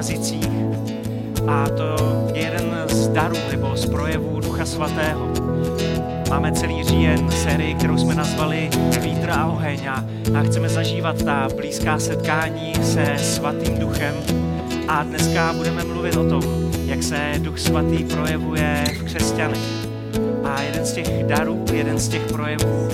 [0.00, 0.48] jazycích.
[1.46, 1.96] A to
[2.34, 5.32] je jeden z darů nebo z projevů Ducha Svatého.
[6.30, 8.70] Máme celý říjen sérii, kterou jsme nazvali
[9.00, 10.04] Vítr a oheň a,
[10.38, 14.14] a chceme zažívat ta blízká setkání se svatým duchem.
[14.88, 16.42] A dneska budeme mluvit o tom,
[16.86, 19.86] jak se Duch Svatý projevuje v křesťanech.
[20.44, 22.88] A jeden z těch darů, jeden z těch projevů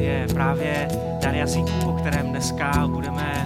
[0.00, 0.88] je právě
[1.22, 3.43] dar jazyků, o kterém dneska budeme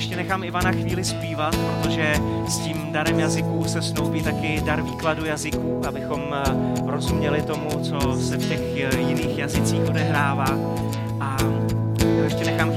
[0.00, 2.14] ještě nechám Ivana chvíli zpívat, protože
[2.48, 6.34] s tím darem jazyků se snoubí taky dar výkladu jazyků, abychom
[6.86, 8.60] rozuměli tomu, co se v těch
[8.98, 10.46] jiných jazycích odehrává.
[11.20, 11.36] A
[12.24, 12.72] ještě nechám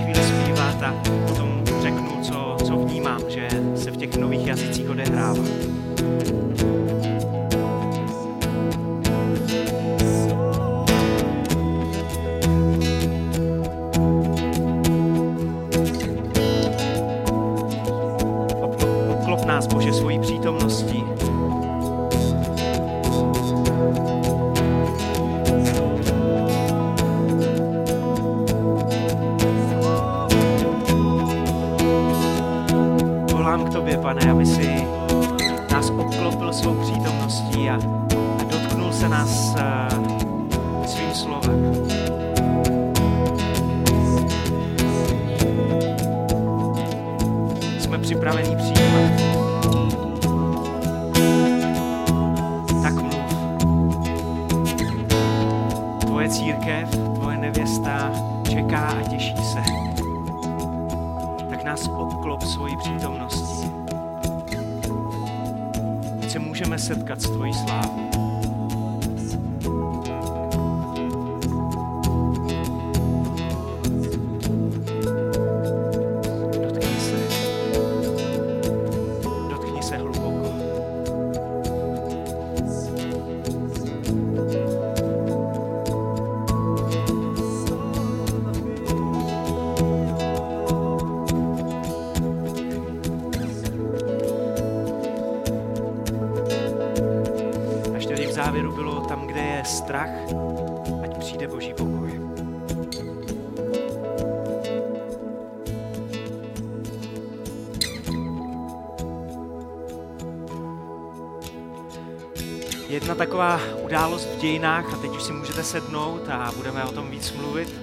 [113.13, 117.11] jedna taková událost v dějinách, a teď už si můžete sednout a budeme o tom
[117.11, 117.81] víc mluvit,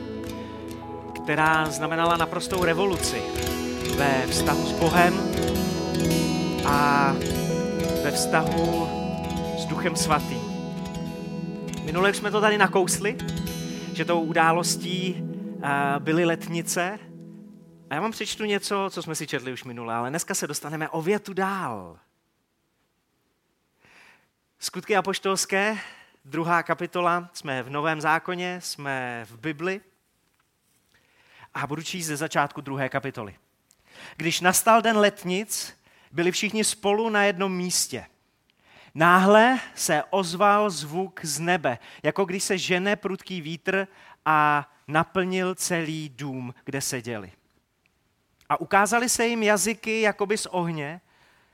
[1.22, 3.22] která znamenala naprostou revoluci
[3.96, 5.14] ve vztahu s Bohem
[6.66, 7.12] a
[8.04, 8.88] ve vztahu
[9.58, 10.42] s Duchem Svatým.
[11.84, 13.16] Minule jsme to tady nakousli,
[13.92, 15.24] že tou událostí
[15.98, 16.98] byly letnice.
[17.90, 20.88] A já vám přečtu něco, co jsme si četli už minule, ale dneska se dostaneme
[20.88, 21.98] o větu dál.
[24.62, 25.78] Skutky apoštolské,
[26.24, 29.80] druhá kapitola, jsme v Novém zákoně, jsme v Bibli
[31.54, 33.36] a budu číst ze začátku druhé kapitoly.
[34.16, 35.76] Když nastal den letnic,
[36.12, 38.06] byli všichni spolu na jednom místě.
[38.94, 43.86] Náhle se ozval zvuk z nebe, jako když se žene prudký vítr
[44.24, 47.32] a naplnil celý dům, kde seděli.
[48.48, 51.00] A ukázali se jim jazyky jakoby z ohně,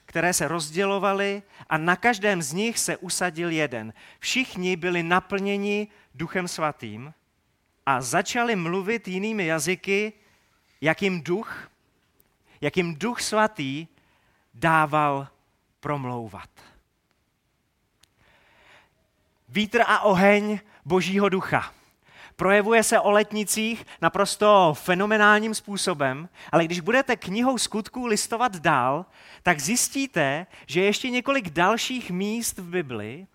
[0.06, 3.92] které se rozdělovaly a na každém z nich se usadil jeden.
[4.18, 7.14] Všichni byli naplněni Duchem Svatým
[7.86, 10.12] a začali mluvit jinými jazyky,
[10.80, 11.70] jak jim duch,
[12.60, 13.86] jak jim duch svatý
[14.54, 15.28] dával
[15.80, 16.50] promlouvat.
[19.48, 21.74] Vítr a oheň Božího ducha.
[22.36, 29.06] Projevuje se o letnicích naprosto fenomenálním způsobem, ale když budete knihou skutků listovat dál,
[29.42, 33.26] tak zjistíte, že ještě několik dalších míst v Bibli,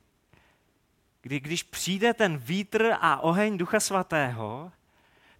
[1.21, 4.71] kdy když přijde ten vítr a oheň Ducha Svatého,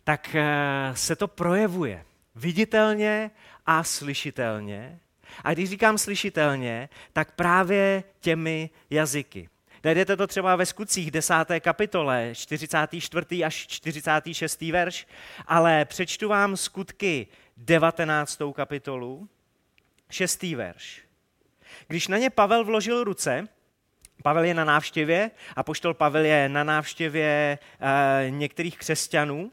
[0.04, 2.06] tak eh, se to projevuje
[2.36, 3.32] viditelně
[3.66, 5.00] a slyšitelně.
[5.44, 9.50] A když říkám slyšitelně, tak právě těmi jazyky.
[9.84, 11.34] Najdete to třeba ve skutcích 10.
[11.60, 13.44] kapitole, 44.
[13.44, 14.62] až 46.
[14.62, 15.08] verš,
[15.48, 18.42] ale přečtu vám skutky 19.
[18.54, 19.30] kapitolu,
[20.10, 20.44] 6.
[20.44, 21.02] verš.
[21.88, 23.48] Když na ně Pavel vložil ruce,
[24.24, 29.52] Pavel je na návštěvě a poštol Pavel je na návštěvě e, některých křesťanů,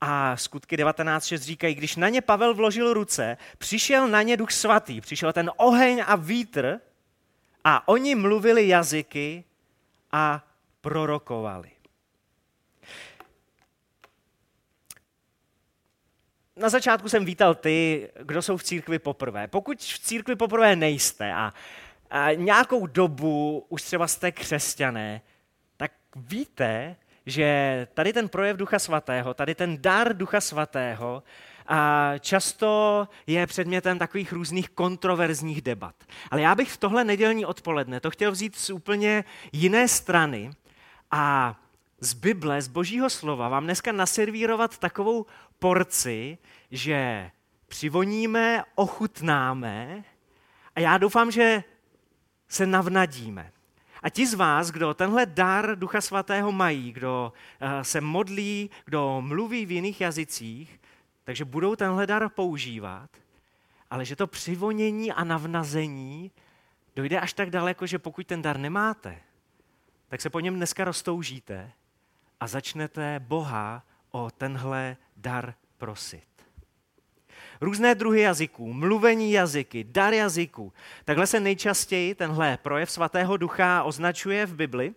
[0.00, 5.00] a skutky 19.6 říkají, když na ně Pavel vložil ruce, přišel na ně duch svatý,
[5.00, 6.80] přišel ten oheň a vítr
[7.68, 9.44] a oni mluvili jazyky
[10.12, 10.44] a
[10.80, 11.70] prorokovali.
[16.58, 19.48] na začátku jsem vítal ty, kdo jsou v církvi poprvé.
[19.48, 21.52] Pokud v církvi poprvé nejste a,
[22.10, 25.20] a nějakou dobu už třeba jste křesťané,
[25.76, 31.22] tak víte, že tady ten projev Ducha Svatého, tady ten dar Ducha Svatého
[32.20, 35.94] často je předmětem takových různých kontroverzních debat.
[36.30, 40.50] Ale já bych v tohle nedělní odpoledne to chtěl vzít z úplně jiné strany
[41.10, 41.56] a
[42.00, 45.26] z Bible, z Božího slova vám dneska naservírovat takovou
[45.58, 46.38] porci,
[46.70, 47.30] že
[47.68, 50.04] přivoníme, ochutnáme
[50.74, 51.64] a já doufám, že
[52.48, 53.52] se navnadíme.
[54.02, 59.20] A ti z vás, kdo tenhle dar Ducha Svatého mají, kdo eh, se modlí, kdo
[59.20, 60.77] mluví v jiných jazycích,
[61.28, 63.10] takže budou tenhle dar používat,
[63.90, 66.30] ale že to přivonění a navnazení
[66.96, 69.18] dojde až tak daleko, že pokud ten dar nemáte,
[70.08, 71.72] tak se po něm dneska roztoužíte
[72.40, 76.28] a začnete Boha o tenhle dar prosit.
[77.60, 80.72] Různé druhy jazyků, mluvení jazyky, dar jazyků.
[81.04, 84.94] Takhle se nejčastěji tenhle projev svatého ducha označuje v Bibli,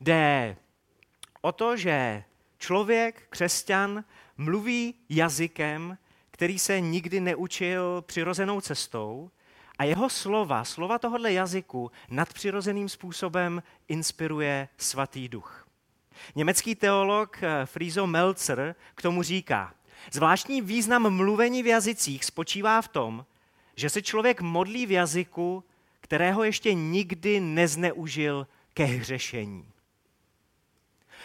[0.00, 0.56] jde
[1.40, 2.24] o to, že
[2.58, 4.04] člověk, křesťan,
[4.40, 5.98] mluví jazykem,
[6.30, 9.30] který se nikdy neučil přirozenou cestou
[9.78, 15.68] a jeho slova, slova tohohle jazyku nadpřirozeným způsobem inspiruje svatý duch.
[16.34, 19.74] Německý teolog eh, Friso Melzer k tomu říká,
[20.12, 23.26] zvláštní význam mluvení v jazycích spočívá v tom,
[23.76, 25.64] že se člověk modlí v jazyku,
[26.00, 29.66] kterého ještě nikdy nezneužil ke hřešení.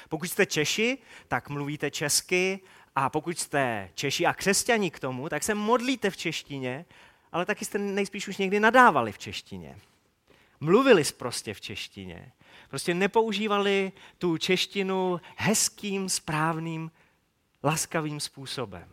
[0.09, 0.97] Pokud jste Češi,
[1.27, 2.59] tak mluvíte česky
[2.95, 6.85] a pokud jste Češi a křesťani k tomu, tak se modlíte v češtině,
[7.31, 9.77] ale taky jste nejspíš už někdy nadávali v češtině.
[10.59, 12.31] Mluvili prostě v češtině.
[12.69, 16.91] Prostě nepoužívali tu češtinu hezkým, správným,
[17.63, 18.89] laskavým způsobem.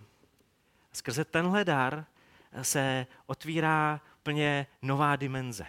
[0.92, 2.04] Skrze tenhle dar
[2.62, 5.66] se otvírá plně nová dimenze.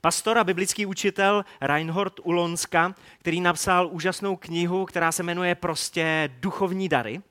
[0.00, 6.88] Pastor a biblický učitel Reinhold Ulonska, který napsal úžasnou knihu, která se jmenuje prostě Duchovní
[6.88, 7.22] dary,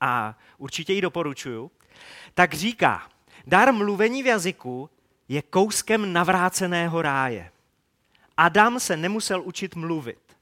[0.00, 1.70] a určitě ji doporučuju,
[2.34, 3.08] tak říká,
[3.46, 4.90] dar mluvení v jazyku
[5.28, 7.50] je kouskem navráceného ráje.
[8.36, 10.36] Adam se nemusel učit mluvit.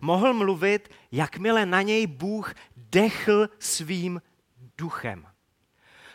[0.00, 4.22] Mohl mluvit, jakmile na něj Bůh dechl svým
[4.78, 5.26] duchem.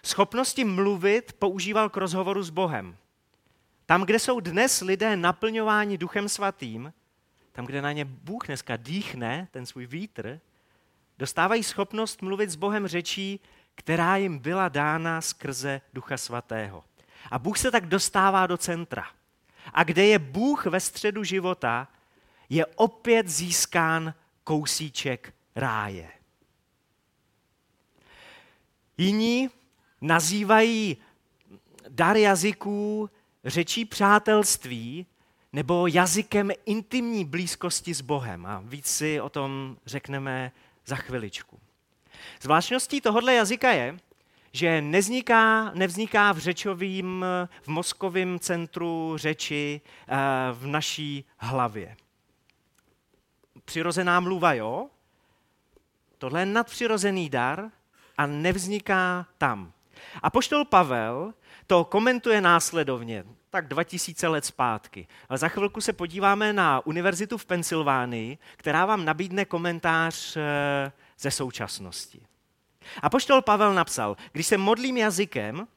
[0.04, 2.98] Schopnosti mluvit používal k rozhovoru s Bohem.
[3.86, 6.94] Tam, kde jsou dnes lidé naplňováni duchem svatým,
[7.52, 10.40] tam, kde na ně Bůh dneska dýchne, ten svůj vítr,
[11.18, 13.40] dostávají schopnost mluvit s Bohem řečí,
[13.76, 16.84] která jim byla dána skrze Ducha Svatého.
[17.32, 19.06] A Bůh se tak dostává do centra.
[19.74, 21.88] A kde je Bůh ve středu života,
[22.50, 24.14] je opět získán
[24.44, 26.10] kousíček ráje.
[28.98, 29.50] Jiní
[30.02, 30.98] nazývají
[31.90, 33.10] dar jazyků
[33.46, 35.06] řečí přátelství
[35.54, 38.46] nebo jazykem intimní blízkosti s Bohem.
[38.46, 40.52] A víc si o tom řekneme
[40.86, 41.60] za chviličku.
[42.42, 43.98] Zvláštností tohohle jazyka je,
[44.52, 47.26] že nevzniká, nevzniká v řečovým,
[47.62, 50.16] v mozkovém centru řeči eh,
[50.52, 51.96] v naší hlavě.
[53.66, 54.90] Přirozená mluva, jo?
[56.18, 57.72] Tohle je nadpřirozený dar
[58.18, 59.74] a nevzniká tam.
[60.22, 61.34] A poštol Pavel
[61.68, 63.24] to komentuje následovně,
[63.56, 65.08] tak 2000 let zpátky.
[65.30, 71.32] Ale za chvilku se podíváme na univerzitu v Pensylvánii, která vám nabídne komentář eh, ze
[71.32, 72.22] současnosti.
[73.02, 75.68] A poštol Pavel napsal, když se modlím jazykem,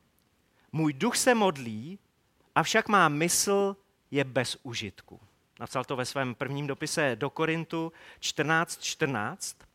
[0.73, 1.99] můj duch se modlí,
[2.55, 3.77] avšak má mysl
[4.11, 5.21] je bez užitku.
[5.61, 8.81] Napsal to ve svém prvním dopise do Korintu 14.14.
[8.81, 9.68] 14.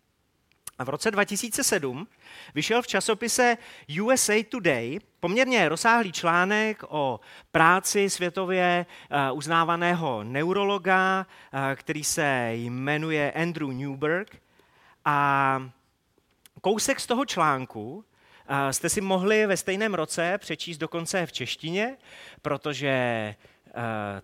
[0.79, 2.07] A v roce 2007
[2.55, 3.57] vyšel v časopise
[4.01, 7.19] USA Today poměrně rozsáhlý článek o
[7.51, 14.41] práci světově eh, uznávaného neurologa, eh, který se jmenuje Andrew Newberg.
[15.05, 15.69] A
[16.61, 18.05] kousek z toho článku
[18.47, 21.97] eh, jste si mohli ve stejném roce přečíst dokonce v češtině,
[22.41, 23.35] protože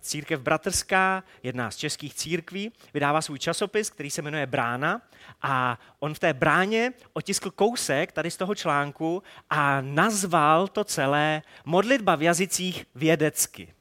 [0.01, 5.01] církev bratrská, jedna z českých církví, vydává svůj časopis, který se jmenuje Brána
[5.41, 11.41] a on v té bráně otiskl kousek tady z toho článku a nazval to celé
[11.65, 13.74] modlitba v jazycích vědecky.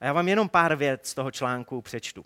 [0.00, 2.24] A já vám jenom pár věc z toho článku přečtu.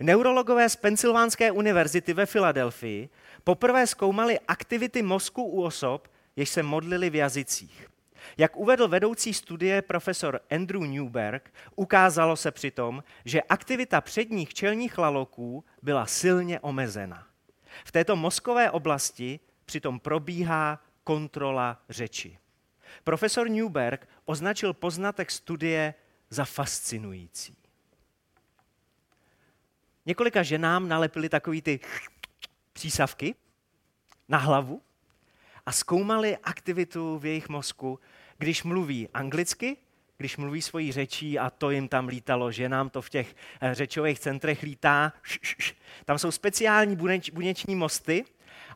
[0.00, 3.08] Neurologové z Pensylvánské univerzity ve Filadelfii
[3.44, 7.87] poprvé zkoumali aktivity mozku u osob, jež se modlili v jazycích.
[8.38, 15.64] Jak uvedl vedoucí studie profesor Andrew Newberg, ukázalo se přitom, že aktivita předních čelních laloků
[15.82, 17.26] byla silně omezena.
[17.84, 22.38] V této mozkové oblasti přitom probíhá kontrola řeči.
[23.04, 25.94] Profesor Newberg označil poznatek studie
[26.30, 27.56] za fascinující.
[30.06, 31.80] Několika ženám nalepili takový ty
[32.72, 33.34] přísavky
[34.28, 34.82] na hlavu
[35.68, 38.00] a zkoumali aktivitu v jejich mozku,
[38.38, 39.76] když mluví anglicky,
[40.16, 43.74] když mluví svojí řečí a to jim tam lítalo, že nám to v těch eh,
[43.74, 45.12] řečových centrech lítá.
[46.04, 48.24] Tam jsou speciální buneč, buněční mosty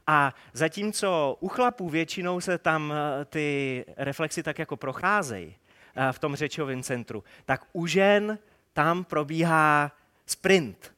[0.07, 5.57] a zatímco u chlapů většinou se tam eh, ty reflexy tak jako procházejí
[5.97, 8.39] eh, v tom řečovém centru, tak u žen
[8.73, 9.93] tam probíhá
[10.27, 10.95] sprint.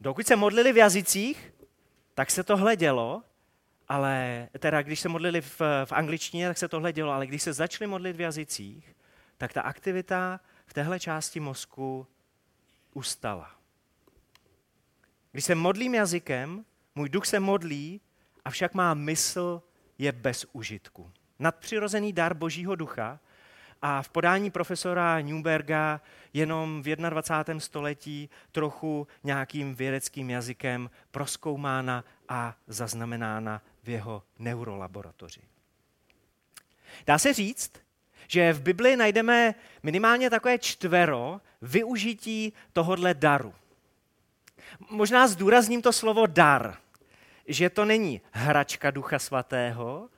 [0.00, 1.54] Dokud se modlili v jazycích,
[2.14, 3.22] tak se to hledělo,
[3.90, 7.52] ale teda když se modlili v, v angličtině, tak se tohle dělo, ale když se
[7.52, 8.96] začali modlit v jazycích,
[9.38, 12.06] tak ta aktivita v téhle části mozku
[12.94, 13.50] ustala.
[15.32, 18.00] Když se modlím jazykem, můj duch se modlí,
[18.44, 19.62] avšak má mysl
[19.98, 21.12] je bez užitku.
[21.38, 23.20] Nadpřirozený dar Božího ducha
[23.82, 26.00] a v podání profesora Newberga
[26.32, 27.60] jenom v 21.
[27.60, 35.40] století trochu nějakým vědeckým jazykem proskoumána a zaznamenána v jeho neurolaboratoři.
[37.06, 37.72] Dá se říct,
[38.28, 43.54] že v Biblii najdeme minimálně takové čtvero využití tohodle daru.
[44.90, 46.76] Možná zdůrazním to slovo dar,
[47.46, 50.08] že to není hračka Ducha Svatého,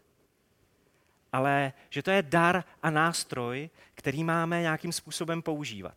[1.32, 5.96] ale že to je dar a nástroj, který máme nějakým způsobem používat.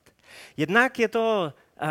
[0.58, 1.88] Jednak je to uh,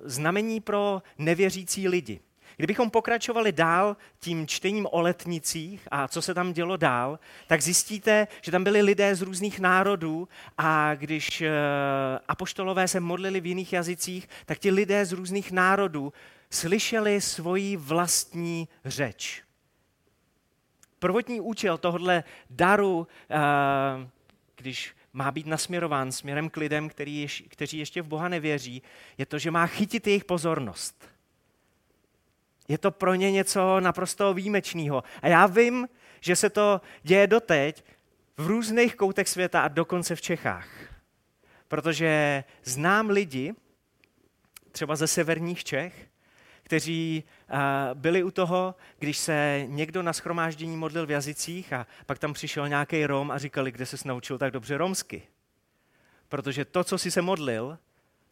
[0.00, 2.20] znamení pro nevěřící lidi.
[2.56, 8.28] Kdybychom pokračovali dál tím čtením o letnicích a co se tam dělo dál, tak zjistíte,
[8.42, 11.46] že tam byli lidé z různých národů a když uh,
[12.28, 16.12] apoštolové se modlili v jiných jazycích, tak ti lidé z různých národů
[16.50, 19.42] slyšeli svoji vlastní řeč.
[20.98, 23.06] Prvotní účel tohohle daru, uh,
[24.56, 26.90] když má být nasměrován směrem k lidem,
[27.48, 28.82] kteří ještě v Boha nevěří,
[29.18, 31.15] je to, že má chytit jejich pozornost.
[32.68, 35.04] Je to pro ně něco naprosto výjimečného.
[35.22, 35.88] A já vím,
[36.20, 37.84] že se to děje doteď
[38.36, 40.68] v různých koutech světa a dokonce v Čechách.
[41.68, 43.54] Protože znám lidi,
[44.72, 46.08] třeba ze severních Čech,
[46.62, 47.24] kteří
[47.94, 52.68] byli u toho, když se někdo na schromáždění modlil v jazycích a pak tam přišel
[52.68, 55.22] nějaký Rom a říkali, kde se naučil tak dobře romsky.
[56.28, 57.78] Protože to, co si se modlil,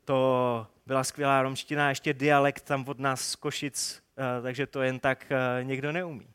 [0.05, 4.03] to byla skvělá romština, ještě dialekt tam od nás z Košic,
[4.43, 6.29] takže to jen tak někdo neumí.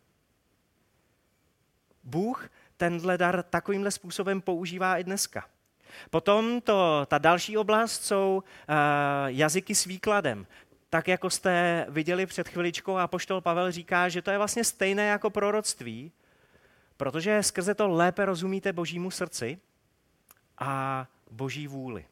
[2.04, 5.50] Bůh tenhle dar takovýmhle způsobem používá i dneska.
[6.10, 8.76] Potom to, ta další oblast jsou uh,
[9.28, 10.48] jazyky s výkladem
[10.90, 15.08] tak jako jste viděli před chviličkou, a poštol Pavel říká, že to je vlastně stejné
[15.08, 16.12] jako proroctví,
[16.98, 19.60] protože skrze to lépe rozumíte božímu srdci
[20.58, 22.06] a boží vůli.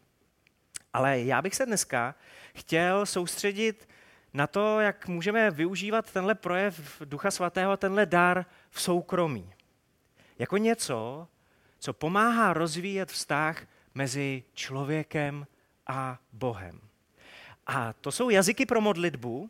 [0.93, 2.15] Ale já bych se dneska
[2.55, 3.89] chtěl soustředit
[4.33, 9.53] na to, jak můžeme využívat tenhle projev Ducha Svatého, tenhle dar v soukromí.
[10.39, 11.27] Jako něco,
[11.79, 13.65] co pomáhá rozvíjet vztah
[13.95, 15.47] mezi člověkem
[15.87, 16.79] a Bohem.
[17.67, 19.49] A to jsou jazyky pro modlitbu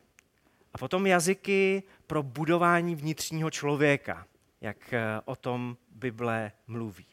[0.73, 4.27] a potom jazyky pro budování vnitřního člověka,
[4.61, 7.05] jak eh, o tom Bible mluví.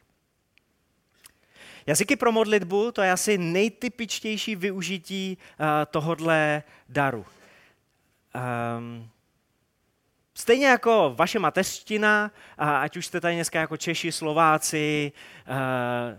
[1.86, 7.26] Jazyky pro modlitbu to je asi nejtypičtější využití uh, tohodle daru.
[8.34, 9.10] Um,
[10.36, 15.12] Stejně jako vaše mateřština, ať už jste tady dneska jako Češi, Slováci,
[15.48, 16.18] uh,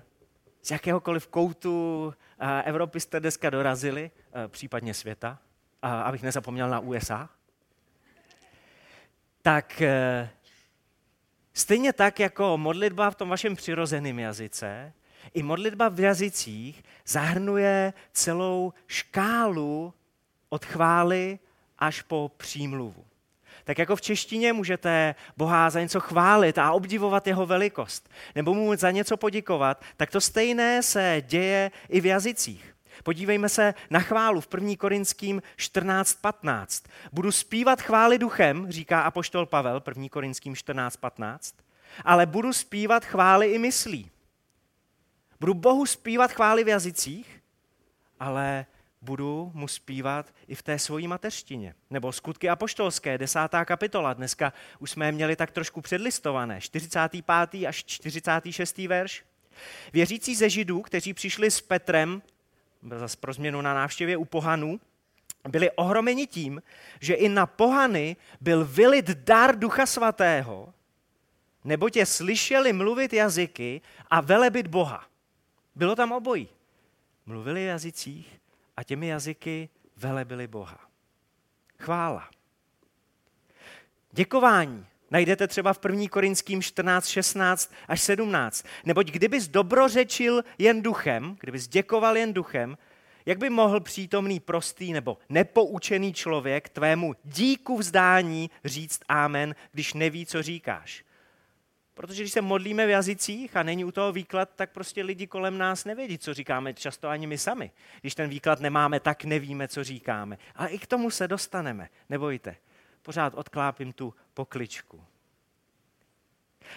[0.61, 2.13] z jakéhokoliv koutu
[2.65, 5.39] Evropy jste dneska dorazili, Eh, případně světa,
[5.81, 7.29] abych nezapomněl na USA,
[9.41, 10.29] tak eh,
[11.53, 14.93] stejně tak jako modlitba v tom vašem přirozeném jazyce,
[15.33, 19.93] i modlitba v jazycích zahrnuje celou škálu
[20.49, 21.39] od chvály
[21.79, 23.05] až po přímluvu.
[23.63, 28.75] Tak jako v češtině můžete Boha za něco chválit a obdivovat jeho velikost, nebo mu
[28.75, 32.75] za něco poděkovat, tak to stejné se děje i v jazycích.
[33.03, 34.75] Podívejme se na chválu v 1.
[34.77, 36.89] Korinským 14.15.
[37.11, 40.09] Budu zpívat chvály duchem, říká apoštol Pavel, 1.
[40.09, 41.53] Korinským 14.15,
[42.05, 44.11] ale budu zpívat chvály i myslí.
[45.39, 47.41] Budu Bohu zpívat chvály v jazycích,
[48.19, 48.65] ale
[49.05, 51.75] budu mu zpívat i v té svojí mateřštině.
[51.89, 54.13] Nebo skutky apoštolské, desátá kapitola.
[54.13, 56.61] Dneska už jsme je měli tak trošku předlistované.
[56.61, 57.65] 45.
[57.67, 58.77] až 46.
[58.77, 59.23] verš.
[59.93, 62.21] Věřící ze židů, kteří přišli s Petrem
[62.97, 64.79] zase pro změnu na návštěvě u pohanů,
[65.47, 66.61] byli ohromeni tím,
[66.99, 70.73] že i na pohany byl vylit dar Ducha Svatého
[71.63, 75.05] nebo tě slyšeli mluvit jazyky a velebit Boha.
[75.75, 76.47] Bylo tam obojí.
[77.25, 78.39] Mluvili jazycích
[78.77, 80.79] a těmi jazyky velebili Boha.
[81.79, 82.29] Chvála.
[84.11, 86.07] Děkování najdete třeba v 1.
[86.09, 88.65] Korinským 14, 16 až 17.
[88.85, 92.77] Neboť kdybys dobrořečil jen duchem, kdybys děkoval jen duchem,
[93.25, 100.25] jak by mohl přítomný prostý nebo nepoučený člověk tvému díku vzdání říct amen, když neví,
[100.25, 101.03] co říkáš?
[101.95, 105.57] Protože když se modlíme v jazycích a není u toho výklad, tak prostě lidi kolem
[105.57, 107.71] nás nevědí, co říkáme, často ani my sami.
[108.01, 110.37] Když ten výklad nemáme, tak nevíme, co říkáme.
[110.55, 112.55] Ale i k tomu se dostaneme, nebojte.
[113.01, 115.03] Pořád odklápím tu pokličku.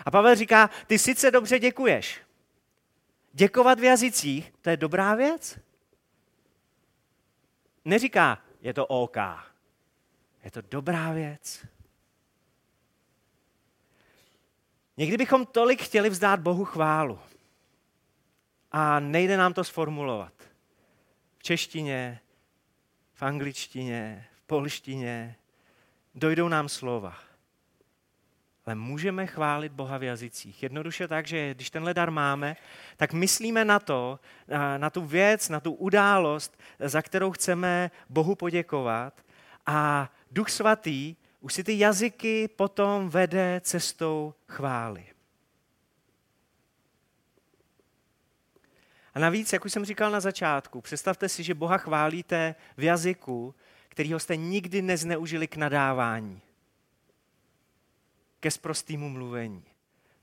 [0.05, 2.21] A Pavel říká, ty sice dobře děkuješ.
[3.33, 5.59] Děkovat v jazycích, to je dobrá věc.
[7.85, 9.17] Neříká, je to OK.
[10.45, 11.67] Je to dobrá věc.
[14.99, 17.19] Někdy bychom tolik chtěli vzdát Bohu chválu.
[18.73, 20.33] A nejde nám to sformulovat.
[21.39, 22.21] V češtině,
[23.15, 25.37] v angličtině, v polštině.
[26.15, 27.17] Dojdou nám slova.
[28.67, 30.63] Ale můžeme chválit Boha v jazycích.
[30.63, 32.57] Jednoduše tak, že když tenhle dar máme,
[32.97, 34.21] tak myslíme na to,
[34.77, 39.23] na tu věc, na tu událost, za kterou chceme Bohu poděkovat.
[39.67, 45.07] A Duch Svatý už si ty jazyky potom vede cestou chvály.
[49.15, 53.55] A navíc, jak už jsem říkal na začátku, představte si, že Boha chválíte v jazyku,
[53.89, 56.41] kterýho jste nikdy nezneužili k nadávání,
[58.41, 59.65] ke sprostýmu mluvení.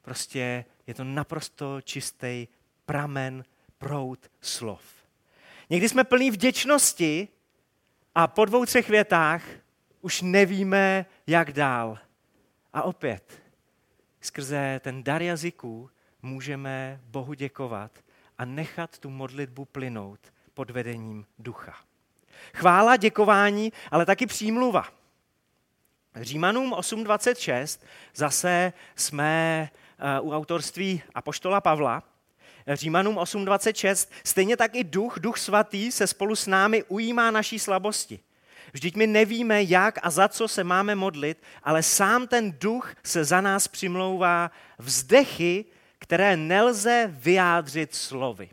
[0.01, 2.47] Prostě je to naprosto čistý
[2.85, 3.45] pramen,
[3.77, 4.81] prout slov.
[5.69, 7.27] Někdy jsme plní vděčnosti
[8.15, 9.43] a po dvou, třech větách
[10.05, 11.97] už nevíme, jak dál.
[12.73, 13.41] A opět,
[14.21, 15.89] skrze ten dar jazyků
[16.21, 17.91] můžeme Bohu děkovat
[18.37, 20.19] a nechat tu modlitbu plynout
[20.53, 21.75] pod vedením ducha.
[22.53, 24.87] Chvála, děkování, ale taky přímluva.
[26.15, 27.79] Římanům 8.26
[28.15, 32.03] zase jsme eh, u autorství Apoštola Pavla.
[32.73, 38.19] Římanům 8.26 stejně tak i duch, duch svatý se spolu s námi ujímá naší slabosti.
[38.75, 43.23] Vždyť my nevíme, jak a za co se máme modlit, ale sám ten duch se
[43.25, 45.65] za nás přimlouvá vzdechy,
[45.99, 48.49] které nelze vyjádřit slovy.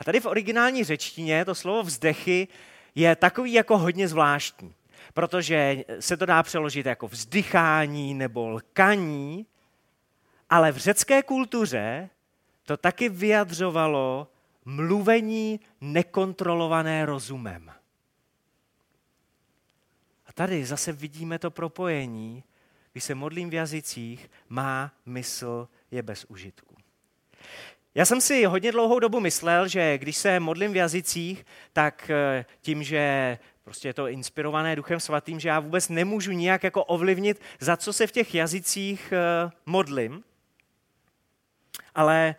[0.00, 2.48] A tady v originální řečtině to slovo vzdechy
[2.94, 4.74] je takový jako hodně zvláštní,
[5.14, 9.46] protože se to dá přeložit jako vzdychání nebo lkaní,
[10.50, 12.10] ale v řecké kultuře
[12.62, 14.28] to taky vyjadřovalo
[14.64, 17.77] mluvení nekontrolované rozumem
[20.38, 22.44] tady zase vidíme to propojení,
[22.92, 26.76] když se modlím v jazycích, má mysl je bez užitku.
[27.94, 32.44] Já jsem si hodně dlouhou dobu myslel, že když se modlím v jazycích, tak eh,
[32.60, 37.40] tím, že prostě je to inspirované Duchem Svatým, že já vůbec nemůžu nijak jako ovlivnit,
[37.60, 40.24] za co se v těch jazycích eh, modlím.
[41.94, 42.34] Ale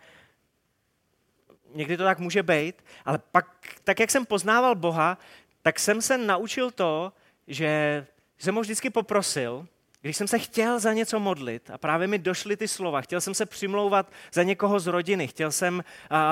[1.74, 3.46] někdy to tak může být, ale pak,
[3.84, 5.18] tak jak jsem poznával Boha,
[5.62, 7.12] tak jsem se naučil to,
[7.50, 8.06] že
[8.38, 9.66] jsem ho vždycky poprosil,
[10.00, 13.34] když jsem se chtěl za něco modlit a právě mi došly ty slova, chtěl jsem
[13.34, 15.84] se přimlouvat za někoho z rodiny, chtěl jsem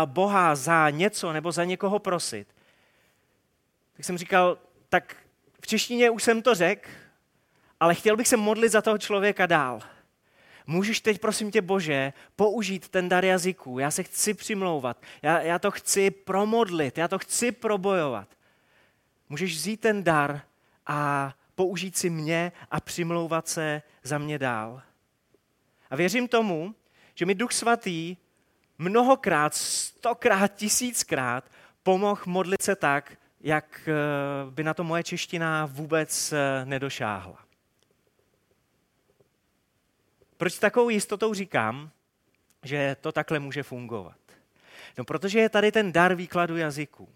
[0.05, 2.49] Boha za něco nebo za někoho prosit,
[3.97, 5.17] tak jsem říkal, tak
[5.61, 6.91] v češtině už jsem to řekl,
[7.81, 9.81] ale chtěl bych se modlit za toho člověka dál.
[10.67, 13.79] Můžeš teď, prosím tě, Bože, použít ten dar jazyků.
[13.79, 15.03] Já se chci přimlouvat.
[15.23, 16.99] Já, já to chci promodlit.
[16.99, 18.29] Já to chci probojovat.
[19.29, 20.41] Můžeš vzít ten dar
[20.89, 24.83] a použít si mě a přimlouvat se za mě dál.
[25.91, 26.75] A věřím tomu,
[27.15, 28.17] že mi Duch Svatý
[28.79, 31.51] mnohokrát, stokrát, tisíckrát
[31.83, 37.39] pomohl modlit se tak, jak eh, by na to moje čeština vůbec eh, nedošáhla.
[40.37, 41.91] Proč takovou jistotou říkám,
[42.63, 44.17] že to takhle může fungovat?
[44.99, 47.09] No, protože je tady ten dar výkladu jazyků.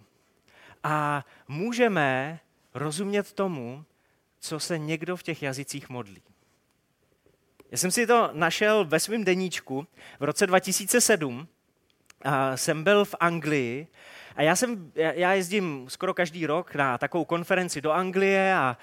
[0.82, 2.40] A můžeme
[2.74, 3.84] rozumět tomu,
[4.40, 6.22] co se někdo v těch jazycích modlí.
[7.70, 9.86] Já jsem si to našel ve svém deníčku.
[10.20, 11.48] V roce 2007
[12.22, 13.86] a jsem byl v Anglii
[14.36, 18.76] a já, jsem, já jezdím skoro každý rok na takovou konferenci do Anglie a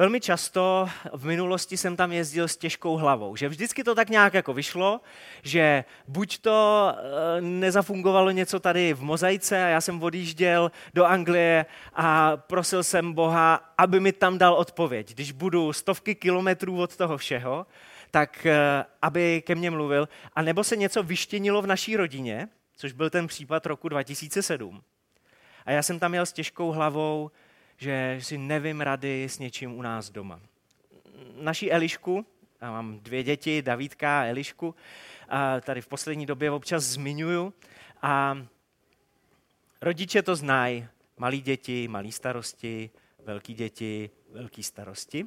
[0.00, 4.34] Velmi často v minulosti jsem tam jezdil s těžkou hlavou, že vždycky to tak nějak
[4.34, 5.00] jako vyšlo,
[5.42, 11.66] že buď to eh, nezafungovalo něco tady v mozaice a já jsem odjížděl do Anglie
[11.94, 15.14] a prosil jsem Boha, aby mi tam dal odpověď.
[15.14, 17.66] Když budu stovky kilometrů od toho všeho,
[18.10, 22.92] tak eh, aby ke mně mluvil, a nebo se něco vyštěnilo v naší rodině, což
[22.92, 24.82] byl ten případ roku 2007.
[25.66, 27.30] A já jsem tam jel s těžkou hlavou,
[27.80, 30.40] že si nevím rady s něčím u nás doma.
[31.40, 32.26] Naší Elišku,
[32.60, 34.74] já mám dvě děti, Davídka a Elišku,
[35.28, 37.54] a tady v poslední době občas zmiňuju.
[38.02, 38.46] A
[39.80, 40.86] rodiče to znají.
[41.16, 42.90] Malí děti, malí starosti,
[43.24, 45.26] velký děti, velký starosti.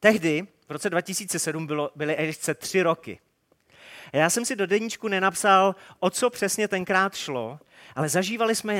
[0.00, 3.20] Tehdy, v roce 2007, bylo, byly Elišce tři roky.
[4.14, 7.58] A já jsem si do deníčku nenapsal, o co přesně tenkrát šlo,
[7.94, 8.74] ale zažívali jsme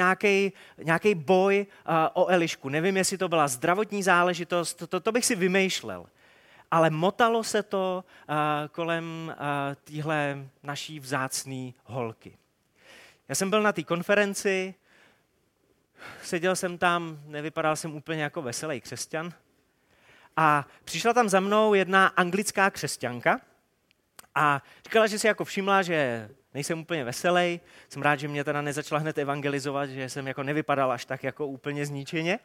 [0.85, 2.69] nějaký boj uh, o Elišku.
[2.69, 6.07] Nevím, jestli to byla zdravotní záležitost, to, to, bych si vymýšlel.
[6.71, 8.35] Ale motalo se to uh,
[8.73, 12.39] kolem uh, téhle naší vzácné holky.
[13.29, 14.75] Já jsem byl na té konferenci,
[16.23, 19.33] seděl jsem tam, nevypadal jsem úplně jako veselý křesťan.
[20.37, 23.41] A přišla tam za mnou jedna anglická křesťanka
[24.35, 27.61] a říkala, že si jako všimla, že nejsem úplně veselý.
[27.89, 31.47] Jsem rád, že mě teda nezačala hned evangelizovat, že jsem jako nevypadal až tak jako
[31.47, 32.39] úplně zničeně.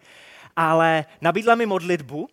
[0.56, 2.30] Ale nabídla mi modlitbu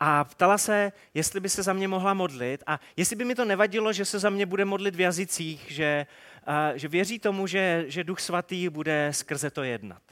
[0.00, 3.44] a ptala se, jestli by se za mě mohla modlit a jestli by mi to
[3.44, 6.06] nevadilo, že se za mě bude modlit v jazycích, že,
[6.46, 10.02] a, že věří tomu, že, že Duch Svatý bude skrze to jednat.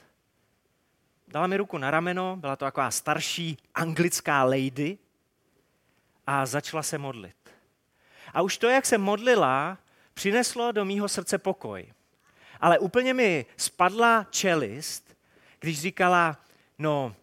[1.27, 4.97] Dala mi ruku na rameno, byla to taková starší anglická lady
[6.27, 7.36] a začala se modlit.
[8.33, 9.77] A už to, jak se modlila,
[10.13, 11.93] přineslo do mýho srdce pokoj.
[12.61, 15.17] Ale úplně mi spadla čelist,
[15.59, 16.37] když říkala,
[16.79, 17.15] no,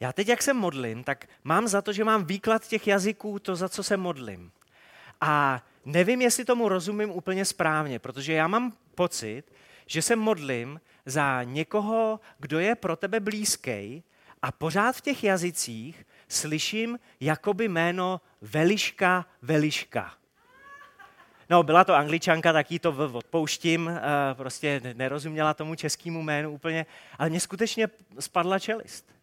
[0.00, 3.56] já teď, jak se modlím, tak mám za to, že mám výklad těch jazyků, to,
[3.56, 4.52] za co se modlím.
[5.20, 9.42] A nevím, jestli tomu rozumím úplně správně, protože já mám pocit,
[9.86, 14.02] že se modlím za někoho, kdo je pro tebe blízký
[14.42, 20.14] a pořád v těch jazycích slyším jakoby jméno Veliška, Veliška.
[21.50, 24.00] No, byla to angličanka, tak jí to odpouštím, eh,
[24.34, 26.86] prostě nerozuměla tomu českému jménu úplně,
[27.18, 29.16] ale mě skutečně spadla čelist.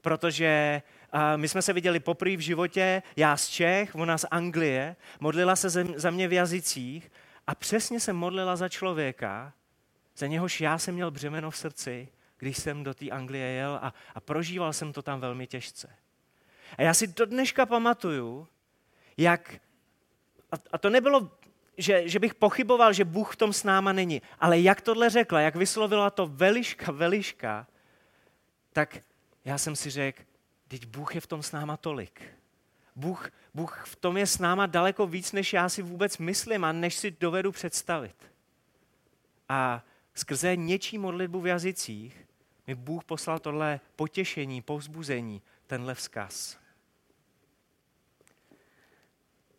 [0.00, 4.96] Protože eh, my jsme se viděli poprvé v životě, já z Čech, ona z Anglie,
[5.20, 7.12] modlila se za mě v jazycích
[7.46, 9.52] a přesně se modlila za člověka,
[10.16, 13.94] za něhož já jsem měl břemeno v srdci, když jsem do té Anglie jel a,
[14.14, 15.96] a prožíval jsem to tam velmi těžce.
[16.76, 18.48] A já si do dneška pamatuju,
[19.16, 19.54] jak,
[20.72, 21.30] a, to nebylo
[21.78, 24.22] že, že bych pochyboval, že Bůh v tom s náma není.
[24.40, 27.66] Ale jak tohle řekla, jak vyslovila to veliška, veliška,
[28.72, 29.02] tak
[29.44, 30.22] já jsem si řekl,
[30.68, 32.22] teď Bůh je v tom s náma tolik.
[32.96, 36.72] Bůh, Bůh v tom je s náma daleko víc, než já si vůbec myslím a
[36.72, 38.16] než si dovedu představit.
[39.48, 39.84] A
[40.14, 42.26] skrze něčí modlitbu v jazycích
[42.66, 46.58] mi Bůh poslal tohle potěšení, povzbuzení, tenhle vzkaz.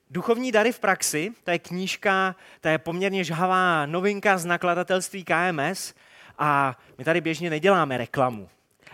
[0.09, 5.93] Duchovní dary v praxi, to je knížka, to je poměrně žhavá novinka z nakladatelství KMS
[6.37, 8.49] a my tady běžně neděláme reklamu.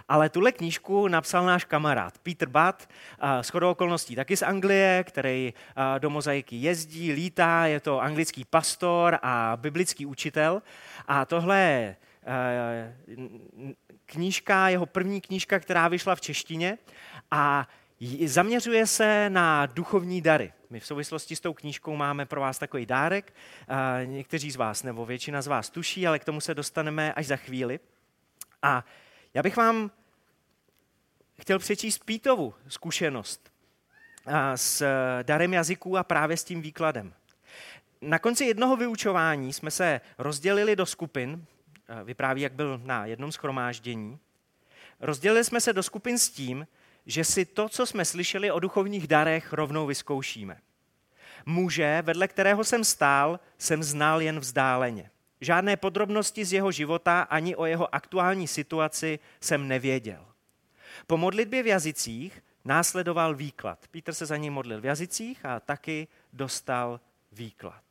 [0.08, 2.90] Ale tuhle knížku napsal náš kamarád Peter Butt,
[3.42, 5.54] s chodou okolností taky z Anglie, který
[6.00, 10.62] do mozaiky jezdí, lítá, je to anglický pastor a biblický učitel.
[11.08, 11.96] A tohle je
[14.06, 16.78] knížka, jeho první knížka, která vyšla v češtině
[17.32, 17.68] a
[18.26, 20.54] zaměřuje se na duchovní dary.
[20.70, 23.34] My v souvislosti s tou knížkou máme pro vás takový dárek.
[24.06, 27.36] Někteří z vás, nebo většina z vás tuší, ale k tomu se dostaneme až za
[27.36, 27.80] chvíli.
[28.62, 28.86] A
[29.34, 29.92] já bych vám
[31.42, 33.52] chtěl přečíst Pítovu zkušenost
[34.56, 34.86] s
[35.24, 37.14] darem jazyků a právě s tím výkladem.
[38.02, 41.46] Na konci jednoho vyučování jsme se rozdělili do skupin,
[42.04, 44.20] vypráví, jak byl na jednom schromáždění.
[45.00, 46.68] Rozdělili jsme se do skupin s tím,
[47.06, 50.58] že si to, co jsme slyšeli o duchovních darech, rovnou vyzkoušíme.
[51.46, 55.10] Muže, vedle kterého jsem stál, jsem znal jen vzdáleně.
[55.42, 60.26] Žádné podrobnosti z jeho života ani o jeho aktuální situaci jsem nevěděl.
[61.08, 63.80] Po modlitbě v jazycích následoval výklad.
[63.92, 67.00] Pítr se za ním modlil v jazycích a taky dostal
[67.32, 67.84] výklad.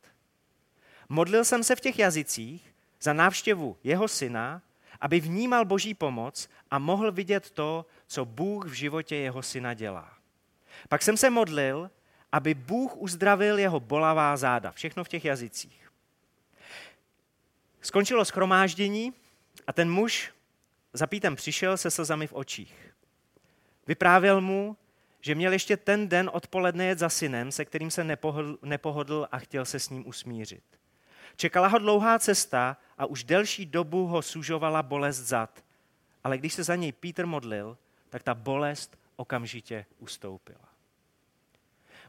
[1.09, 4.61] Modlil jsem se v těch jazycích za návštěvu jeho syna,
[5.03, 10.17] aby vnímal boží pomoc a mohl vidět to, co Bůh v životě jeho syna dělá.
[10.89, 11.91] Pak jsem se modlil,
[12.31, 14.71] aby Bůh uzdravil jeho bolavá záda.
[14.71, 15.91] Všechno v těch jazycích.
[17.81, 19.13] Skončilo schromáždění
[19.67, 20.31] a ten muž
[20.93, 22.93] za Pítem přišel se slzami v očích.
[23.87, 24.77] Vyprávěl mu,
[25.21, 29.39] že měl ještě ten den odpoledne jet za synem, se kterým se nepohodl, nepohodl a
[29.39, 30.63] chtěl se s ním usmířit.
[31.35, 35.63] Čekala ho dlouhá cesta a už delší dobu ho sužovala bolest zad.
[36.23, 37.77] Ale když se za něj Pítr modlil,
[38.09, 40.69] tak ta bolest okamžitě ustoupila.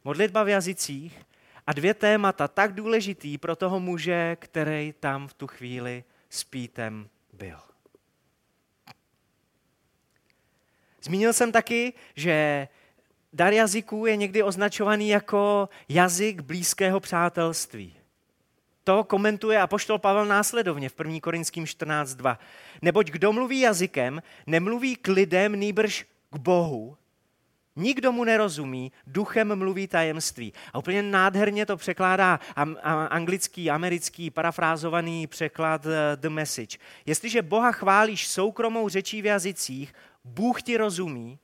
[0.04, 1.22] modlitba v jazycích
[1.66, 7.08] a dvě témata tak důležitý pro toho muže, který tam v tu chvíli s Pítem
[7.32, 7.58] byl.
[11.02, 12.68] Zmínil jsem taky, že
[13.32, 17.96] dar jazyků je někdy označovaný jako jazyk blízkého přátelství.
[18.84, 21.20] To komentuje apoštol Pavel následovně v 1.
[21.20, 22.36] Korinským 14.2.
[22.82, 26.96] Neboť kdo mluví jazykem, nemluví k lidem, nýbrž k Bohu.
[27.76, 30.52] Nikdo mu nerozumí, duchem mluví tajemství.
[30.72, 32.40] A úplně nádherně to překládá
[33.08, 36.78] anglický, americký, parafrázovaný překlad eh, The Message.
[37.06, 39.94] Jestliže Boha chválíš soukromou řečí v jazycích,
[40.24, 41.38] Bůh ti rozumí,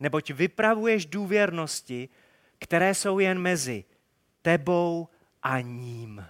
[0.00, 2.08] neboť vypravuješ důvěrnosti,
[2.58, 3.84] které jsou jen mezi
[4.42, 5.08] tebou
[5.42, 6.24] a ním.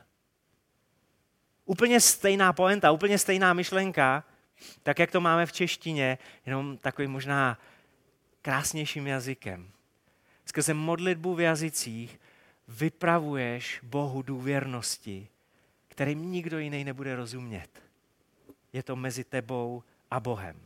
[1.64, 4.24] Úplně stejná poenta, úplně stejná myšlenka,
[4.82, 7.58] tak jak to máme v češtině, jenom takový možná
[8.42, 9.70] krásnějším jazykem.
[10.46, 12.20] Skrze modlitbu v jazycích
[12.68, 15.28] vypravuješ Bohu důvěrnosti,
[15.88, 17.68] kterým nikdo jiný nebude rozumět.
[18.72, 20.56] Je to mezi tebou a Bohem.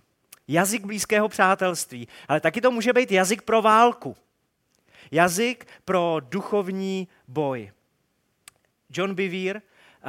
[0.48, 4.16] Jazyk blízkého přátelství, ale taky to může být jazyk pro válku.
[5.10, 7.72] Jazyk pro duchovní boj.
[8.90, 9.60] John Bevere,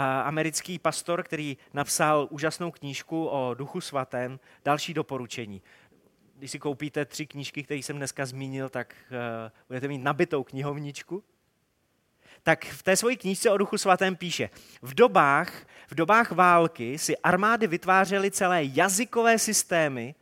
[0.04, 5.62] americký pastor, který napsal úžasnou knížku o duchu svatém, další doporučení.
[6.36, 9.18] Když si koupíte tři knížky, které jsem dneska zmínil, tak uh,
[9.68, 11.24] budete mít nabitou knihovničku.
[12.44, 14.50] Tak v té své knížce o duchu svatém píše,
[14.82, 20.16] v dobách, v dobách války si armády vytvářely celé jazykové systémy,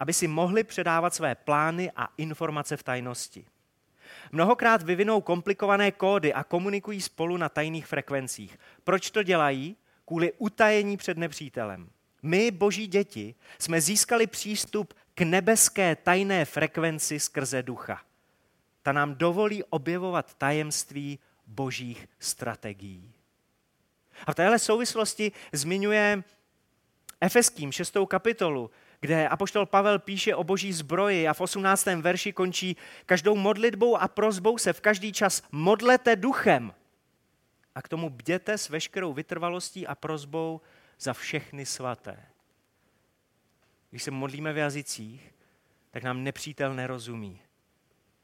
[0.00, 3.46] aby si mohli předávat své plány a informace v tajnosti.
[4.34, 8.58] Mnohokrát vyvinou komplikované kódy a komunikují spolu na tajných frekvencích.
[8.84, 9.76] Proč to dělají?
[10.04, 11.90] Kvůli utajení před nepřítelem.
[12.22, 18.02] My, boží děti, jsme získali přístup k nebeské tajné frekvenci skrze ducha.
[18.82, 23.12] Ta nám dovolí objevovat tajemství božích strategií.
[24.26, 26.22] A v téhle souvislosti zmiňuje
[27.20, 27.96] Efeským 6.
[28.08, 28.70] kapitolu,
[29.04, 31.86] kde apoštol Pavel píše o boží zbroji a v 18.
[31.86, 36.72] verši končí každou modlitbou a prozbou se v každý čas modlete duchem
[37.74, 40.60] a k tomu bděte s veškerou vytrvalostí a prozbou
[41.00, 42.16] za všechny svaté.
[43.90, 45.34] Když se modlíme v jazycích,
[45.90, 47.40] tak nám nepřítel nerozumí.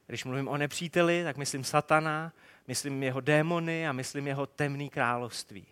[0.07, 2.33] Když mluvím o nepříteli, tak myslím satana,
[2.67, 5.65] myslím jeho démony a myslím jeho temný království.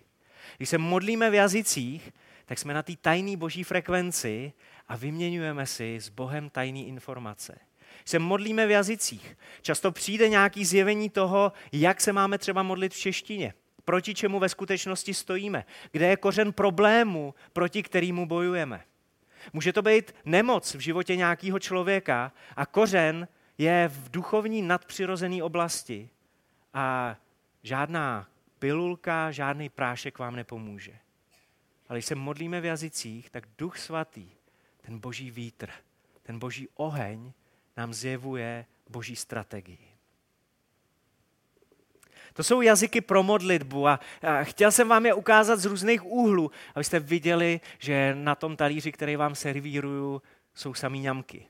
[0.57, 2.11] Když se modlíme v jazycích,
[2.49, 4.53] tak jsme na té tajné boží frekvenci
[4.89, 7.59] a vyměňujeme si s Bohem tajné informace.
[8.05, 9.37] Se modlíme v jazycích.
[9.61, 13.53] Často přijde nějaký zjevení toho, jak se máme třeba modlit v češtině.
[13.85, 15.65] Proti čemu ve skutečnosti stojíme.
[15.91, 18.83] Kde je kořen problému, proti kterému bojujeme.
[19.53, 26.09] Může to být nemoc v životě nějakého člověka a kořen je v duchovní nadpřirozené oblasti.
[26.73, 27.17] A
[27.63, 28.27] žádná
[28.59, 30.93] pilulka, žádný prášek vám nepomůže.
[31.89, 34.38] Ale když se modlíme v jazycích, tak Duch Svatý
[34.89, 35.69] ten boží vítr,
[36.23, 37.31] ten boží oheň
[37.77, 39.87] nám zjevuje boží strategii.
[42.33, 43.99] To jsou jazyky pro modlitbu a,
[44.43, 49.15] chtěl jsem vám je ukázat z různých úhlů, abyste viděli, že na tom talíři, který
[49.15, 50.21] vám servíruju,
[50.53, 51.47] jsou samý ňamky.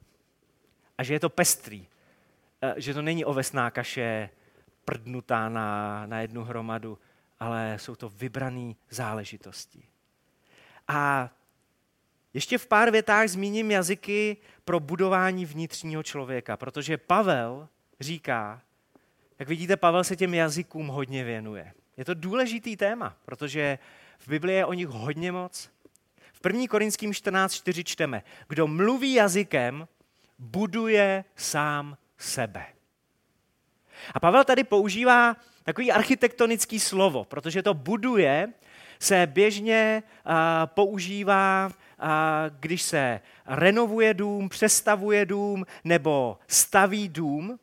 [0.97, 1.87] A že je to pestrý.
[2.75, 4.29] Že to není ovesná kaše
[4.85, 6.99] prdnutá na, na jednu hromadu,
[7.39, 9.83] ale jsou to vybrané záležitosti.
[10.87, 11.29] A
[12.33, 17.67] ještě v pár větách zmíním jazyky pro budování vnitřního člověka, protože Pavel
[17.99, 18.61] říká,
[19.39, 21.73] jak vidíte, Pavel se těm jazykům hodně věnuje.
[21.97, 23.79] Je to důležitý téma, protože
[24.19, 25.69] v Biblii je o nich hodně moc.
[26.33, 26.67] V 1.
[26.69, 29.87] Korinským 14.4 čteme, kdo mluví jazykem,
[30.39, 32.65] buduje sám sebe.
[34.13, 38.53] A Pavel tady používá takový architektonický slovo, protože to buduje
[38.99, 40.33] se běžně uh,
[40.65, 41.71] používá
[42.59, 47.59] když se renovuje dům, přestavuje dům nebo staví dům.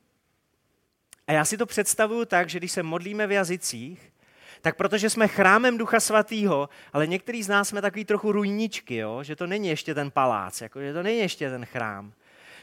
[1.26, 4.12] A já si to představuju tak, že když se modlíme v jazycích,
[4.60, 9.22] tak protože jsme chrámem Ducha Svatého, ale některý z nás jsme takový trochu rujničky, jo?
[9.22, 12.12] že to není ještě ten palác, jako, že to není ještě ten chrám.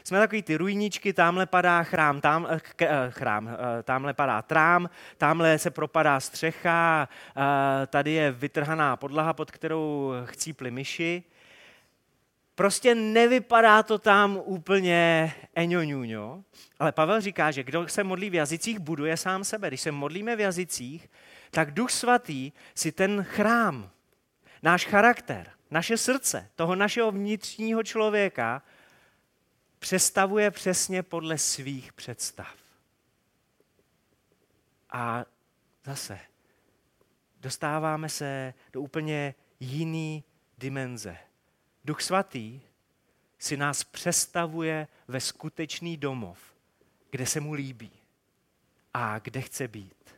[0.04, 4.42] Jsme takový ty rujničky, tamhle padá chrám, tam, eh, k, eh, chrám, eh, tamhle padá
[4.42, 7.08] trám, tamhle se propadá střecha,
[7.86, 11.22] tady je vytrhaná podlaha, pod kterou chcíply myši.
[12.54, 16.44] Prostě nevypadá to tam úplně eňoňuňo,
[16.78, 19.68] ale Pavel říká, že kdo se modlí v jazycích, buduje sám sebe.
[19.68, 21.10] Když se modlíme v jazycích,
[21.50, 23.90] tak Duch Svatý si ten chrám,
[24.62, 28.62] náš charakter, naše srdce, toho našeho vnitřního člověka
[29.78, 32.54] přestavuje přesně podle svých představ.
[34.90, 35.24] A
[35.84, 36.18] zase
[37.40, 40.24] dostáváme se do úplně jiný
[40.58, 41.16] dimenze.
[41.84, 42.60] Duch svatý
[43.38, 46.38] si nás přestavuje ve skutečný domov,
[47.10, 47.90] kde se mu líbí
[48.94, 50.16] a kde chce být.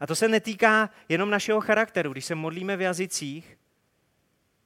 [0.00, 2.12] A to se netýká jenom našeho charakteru.
[2.12, 3.58] Když se modlíme v jazycích,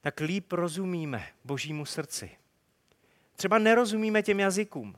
[0.01, 2.31] tak líp rozumíme Božímu srdci.
[3.35, 4.95] Třeba nerozumíme těm jazykům,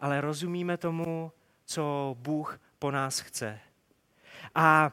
[0.00, 1.32] ale rozumíme tomu,
[1.64, 3.60] co Bůh po nás chce.
[4.54, 4.92] A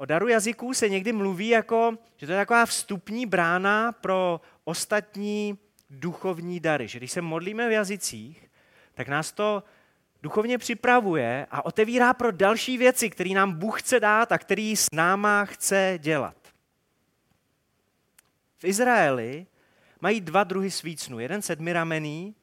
[0.00, 5.58] o daru jazyků se někdy mluví jako, že to je taková vstupní brána pro ostatní
[5.90, 6.88] duchovní dary.
[6.88, 8.50] Že když se modlíme v jazycích,
[8.94, 9.62] tak nás to
[10.22, 14.88] duchovně připravuje a otevírá pro další věci, které nám Bůh chce dát a který s
[14.92, 16.36] náma chce dělat.
[18.58, 19.46] V Izraeli
[20.00, 21.18] mají dva druhy svícnů.
[21.18, 22.34] Jeden sedmiramený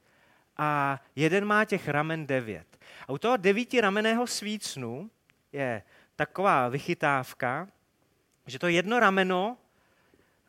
[0.57, 2.77] a jeden má těch ramen devět.
[3.07, 5.09] A u toho devíti rameného svícnu
[5.51, 5.83] je
[6.17, 7.67] taková vychytávka,
[8.45, 9.57] že to jedno rameno,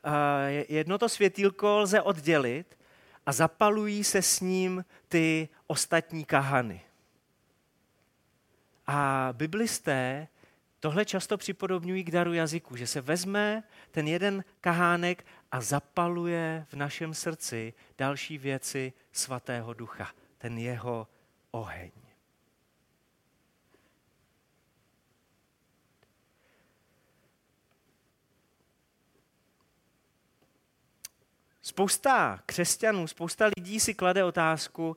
[0.05, 2.79] eh, jedno to světýlko lze oddělit
[3.27, 6.81] a zapalují se s ním ty ostatní kahany.
[8.87, 10.29] A biblisté
[10.81, 16.75] tohle často připodobňují k daru jazyku, že se vezme ten jeden kahánek a zapaluje v
[16.75, 21.09] našem srdci další věci svatého ducha, ten jeho
[21.51, 21.98] oheň.
[31.69, 34.97] Spousta křesťanů, spousta lidí si klade otázku,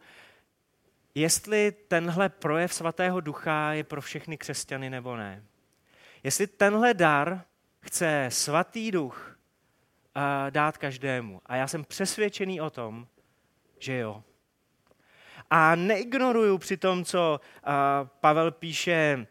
[1.15, 5.43] jestli tenhle projev svatého ducha je pro všechny křesťany nebo ne.
[6.23, 7.41] Jestli tenhle dar
[7.81, 9.39] chce svatý duch
[10.49, 11.41] dát každému.
[11.45, 13.07] A já jsem přesvědčený o tom,
[13.79, 14.23] že jo.
[15.49, 17.39] A neignoruju při tom, co
[18.03, 19.27] Pavel píše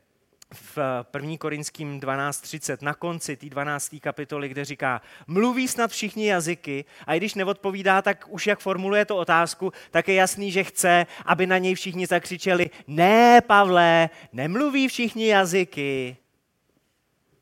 [0.54, 0.78] v
[1.14, 1.36] 1.
[1.38, 3.96] Korinským 12.30 na konci té 12.
[4.00, 9.04] kapitoly, kde říká, mluví snad všichni jazyky a i když neodpovídá, tak už jak formuluje
[9.04, 14.88] to otázku, tak je jasný, že chce, aby na něj všichni zakřičeli, ne Pavle, nemluví
[14.88, 16.16] všichni jazyky.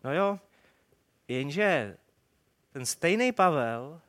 [0.04, 0.38] No jo,
[1.28, 1.96] jenže
[2.72, 4.00] ten stejný Pavel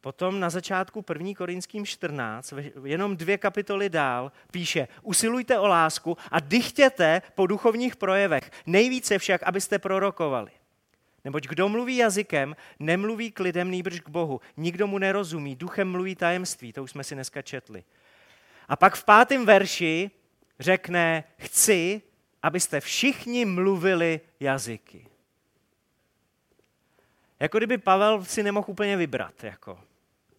[0.00, 1.34] Potom na začátku 1.
[1.36, 2.52] Korinským 14,
[2.84, 9.42] jenom dvě kapitoly dál, píše, usilujte o lásku a dychtěte po duchovních projevech, nejvíce však,
[9.42, 10.50] abyste prorokovali.
[11.24, 14.40] Neboť kdo mluví jazykem, nemluví k lidem nýbrž k Bohu.
[14.56, 17.84] Nikdo mu nerozumí, duchem mluví tajemství, to už jsme si dneska četli.
[18.68, 20.10] A pak v pátém verši
[20.60, 22.02] řekne, chci,
[22.42, 25.06] abyste všichni mluvili jazyky.
[27.40, 29.44] Jako kdyby Pavel si nemohl úplně vybrat.
[29.44, 29.89] Jako.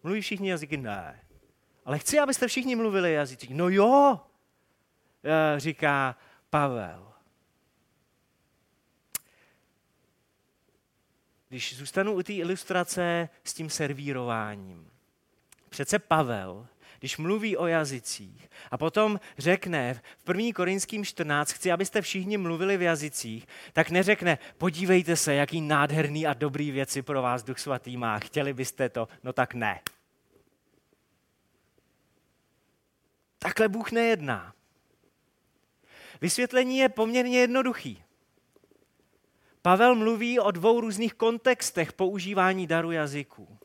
[0.02, 0.76] Mluví všichni jazyky?
[0.76, 1.20] Ne.
[1.84, 3.54] Ale chci, abyste všichni mluvili jazyky.
[3.54, 4.20] No jo,
[5.24, 6.16] eh, říká
[6.50, 7.12] Pavel.
[11.48, 14.90] Když zůstanu u té ilustrace s tím servírováním.
[15.72, 16.66] Přece Pavel,
[16.98, 20.52] když mluví o jazycích a potom řekne v 1.
[20.54, 26.34] Korinským 14, chci, abyste všichni mluvili v jazycích, tak neřekne, podívejte se, jaký nádherný a
[26.34, 29.08] dobrý věci pro vás Duch Svatý má, chtěli byste to?
[29.24, 29.80] No tak ne.
[33.38, 34.54] Takhle Bůh nejedná.
[36.20, 38.02] Vysvětlení je poměrně jednoduchý.
[39.62, 43.58] Pavel mluví o dvou různých kontextech používání daru jazyků.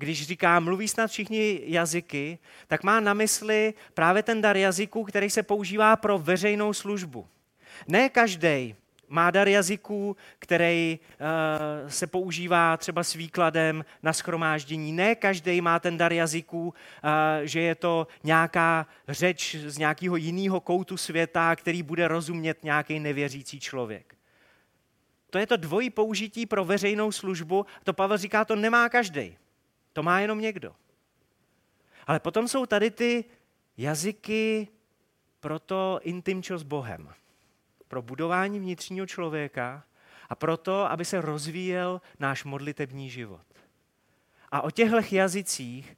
[0.00, 5.30] Když říká, mluví snad všichni jazyky, tak má na mysli právě ten dar jazyků, který
[5.30, 7.26] se používá pro veřejnou službu.
[7.88, 8.74] Ne každý
[9.08, 14.92] má dar jazyků, který uh, se používá třeba s výkladem na schromáždění.
[14.92, 16.72] Ne každý má ten dar jazyků, uh,
[17.42, 23.60] že je to nějaká řeč z nějakého jiného koutu světa, který bude rozumět nějaký nevěřící
[23.60, 24.14] člověk.
[25.30, 27.66] To je to dvojí použití pro veřejnou službu.
[27.84, 29.36] To Pavel říká, to nemá každý.
[30.00, 30.74] To má jenom někdo.
[32.06, 33.24] Ale potom jsou tady ty
[33.76, 34.68] jazyky
[35.40, 37.12] pro to intimčo s Bohem
[37.88, 39.84] pro budování vnitřního člověka
[40.28, 43.46] a proto, aby se rozvíjel náš modlitební život.
[44.52, 45.96] A o těchto jazycích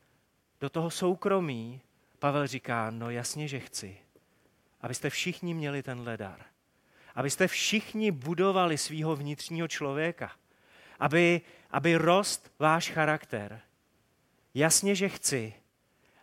[0.61, 1.81] do toho soukromí
[2.19, 3.99] Pavel říká, no jasně, že chci,
[4.81, 6.45] abyste všichni měli tenhle dar.
[7.15, 10.33] Abyste všichni budovali svého vnitřního člověka.
[10.99, 11.41] Aby,
[11.71, 13.63] aby rost váš charakter.
[14.55, 15.55] Jasně, že chci,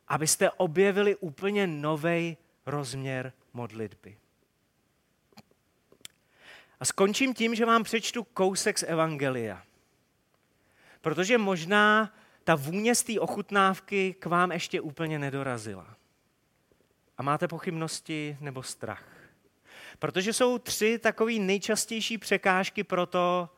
[0.08, 4.18] abyste objevili úplně nový rozměr modlitby.
[6.80, 9.64] A skončím tím, že vám přečtu kousek z Evangelia.
[11.02, 12.14] Protože možná
[12.44, 15.96] ta vůně z té ochutnávky k vám ještě úplně nedorazila.
[17.18, 19.06] A máte pochybnosti nebo strach.
[20.00, 23.50] Protože jsou tři takové nejčastější překážky pro to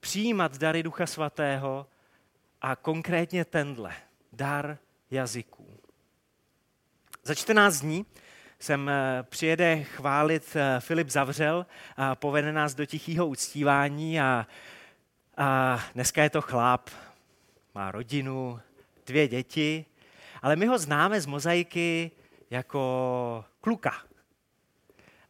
[0.00, 1.86] přijímat dary Ducha Svatého
[2.62, 3.92] a konkrétně tenhle,
[4.32, 4.78] dar
[5.10, 5.80] jazyků.
[7.24, 8.06] Za 14 dní
[8.58, 14.46] sem eh, přijede chválit eh, Filip Zavřel a povede nás do tichého uctívání a,
[15.36, 16.90] a dneska je to chlap,
[17.74, 18.60] má rodinu,
[19.06, 19.84] dvě děti,
[20.42, 22.10] ale my ho známe z mozaiky
[22.50, 23.94] jako kluka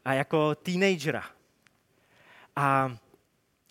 [0.04, 1.24] a jako teenagera.
[2.56, 2.96] A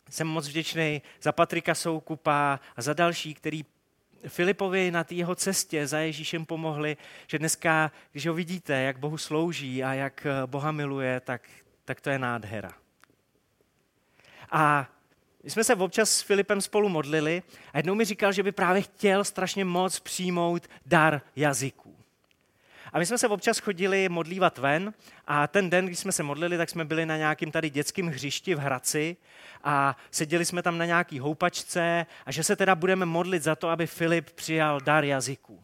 [0.09, 3.65] jsem moc vděčný za Patrika Soukupa a za další, který
[4.27, 6.97] Filipovi na té jeho cestě za Ježíšem pomohli,
[7.27, 11.49] že dneska, když ho vidíte, jak Bohu slouží a jak Boha miluje, tak,
[11.85, 12.71] tak to je nádhera.
[14.51, 14.89] A
[15.43, 17.43] my jsme se občas s Filipem spolu modlili
[17.73, 21.98] a jednou mi říkal, že by právě chtěl strašně moc přijmout dar jazyků.
[22.93, 24.93] A my jsme se občas chodili modlívat ven
[25.27, 28.55] a ten den, když jsme se modlili, tak jsme byli na nějakém tady dětském hřišti
[28.55, 29.17] v Hradci
[29.63, 33.69] a seděli jsme tam na nějaký houpačce a že se teda budeme modlit za to,
[33.69, 35.63] aby Filip přijal dar jazyků.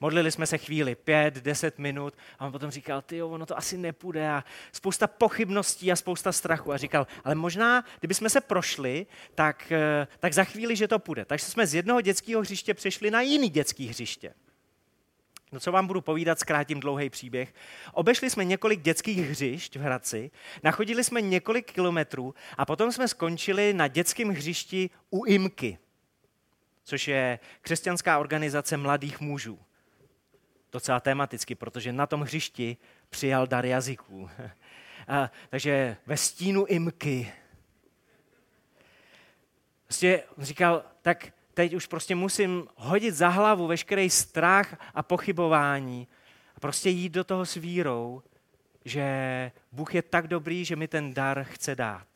[0.00, 3.78] Modlili jsme se chvíli, pět, deset minut a on potom říkal, ty ono to asi
[3.78, 6.72] nepůjde a spousta pochybností a spousta strachu.
[6.72, 10.98] A říkal, ale možná, kdyby jsme se prošli, tak, eh, tak za chvíli, že to
[10.98, 11.24] půjde.
[11.24, 14.34] Takže jsme z jednoho dětského hřiště přešli na jiný dětský hřiště.
[15.56, 17.54] No co vám budu povídat, zkrátím dlouhý příběh.
[17.92, 20.30] Obešli jsme několik dětských hřišť v Hradci,
[20.62, 25.78] nachodili jsme několik kilometrů a potom jsme skončili na dětském hřišti u Imky,
[26.84, 29.58] což je křesťanská organizace mladých mužů.
[30.72, 32.76] Docela tematicky, protože na tom hřišti
[33.10, 34.30] přijal dar jazyků.
[35.08, 37.32] A, takže ve stínu Imky.
[39.84, 46.08] Prostě on říkal, tak teď už prostě musím hodit za hlavu veškerý strach a pochybování
[46.56, 48.22] a prostě jít do toho s vírou,
[48.84, 52.06] že Bůh je tak dobrý, že mi ten dar chce dát.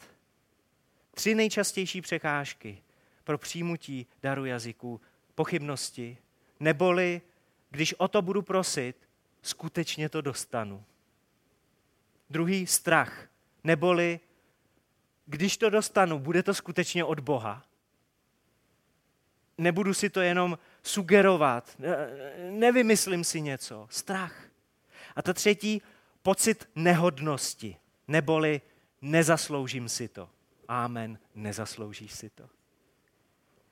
[1.15, 2.83] Tři nejčastější překážky
[3.25, 5.01] pro přijmutí daru jazyků.
[5.35, 6.19] Pochybnosti,
[6.61, 7.21] neboli
[7.71, 8.97] když o to budu prosit,
[9.43, 10.85] skutečně to dostanu.
[12.31, 13.29] Druhý strach,
[13.65, 14.21] neboli
[15.27, 17.70] když to dostanu, bude to skutečně od Boha
[19.61, 21.77] nebudu si to jenom sugerovat,
[22.51, 23.87] nevymyslím si něco.
[23.91, 24.45] Strach.
[25.17, 25.83] A ta třetí,
[26.23, 27.77] pocit nehodnosti,
[28.09, 28.61] neboli
[29.03, 30.29] nezasloužím si to.
[30.69, 32.49] Amen, nezasloužíš si to.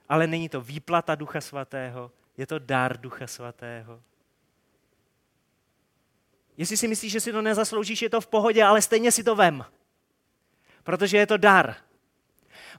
[0.08, 4.02] Ale není to výplata Ducha Svatého, je to dar Ducha Svatého.
[6.56, 9.36] Jestli si myslíš, že si to nezasloužíš, je to v pohodě, ale stejně si to
[9.36, 9.64] vem.
[10.82, 11.76] Protože je to dar.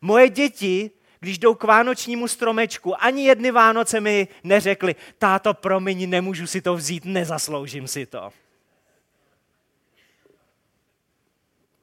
[0.02, 6.48] Moje děti když jdou k vánočnímu stromečku, ani jedny Vánoce mi neřekli, táto, promiň, nemůžu
[6.48, 8.32] si to vzít, nezasloužím si to.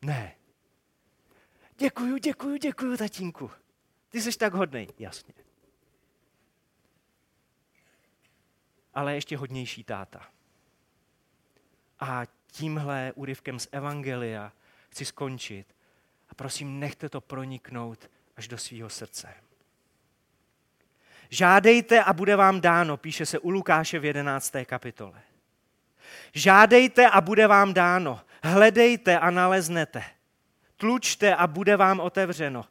[0.02, 0.34] Ne.
[1.78, 3.50] Děkuju, děkuju, děkuju, tatínku.
[4.08, 4.88] Ty jsi tak hodnej.
[4.98, 5.34] Jasně.
[8.94, 10.26] Ale ještě hodnější táta.
[12.00, 14.52] A tímhle úryvkem z Evangelia
[14.88, 15.74] chci skončit.
[16.28, 19.28] A prosím, nechte to proniknout až do svého srdce.
[21.30, 24.52] Žádejte a bude vám dáno, píše se u Lukáše v 11.
[24.64, 25.22] kapitole.
[26.32, 30.04] Žádejte a bude vám dáno, hledejte a naleznete,
[30.76, 32.64] tlučte a bude vám otevřeno.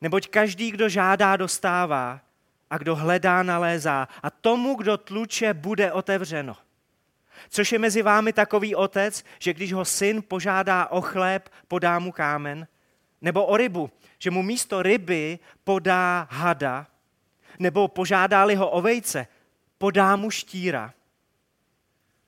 [0.00, 2.20] Neboť každý, kdo žádá, dostává
[2.70, 6.56] a kdo hledá, nalézá a tomu, kdo tluče, bude otevřeno.
[7.48, 12.12] Což je mezi vámi takový otec, že když ho syn požádá o chléb, podá mu
[12.12, 12.66] kámen,
[13.20, 16.86] nebo o rybu, že mu místo ryby podá hada,
[17.58, 19.26] nebo požádá-li ho o vejce,
[19.78, 20.94] podá mu štíra.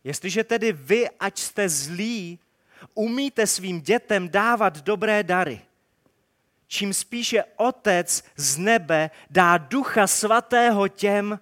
[0.04, 2.38] Jestliže tedy vy, ať jste zlí,
[2.94, 5.60] umíte svým dětem dávat dobré dary,
[6.66, 11.40] čím spíše Otec z nebe dá ducha svatého těm,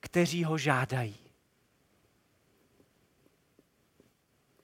[0.00, 1.25] kteří ho žádají.